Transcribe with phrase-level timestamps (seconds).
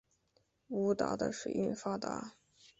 [0.69, 2.33] 梧州的水运发达。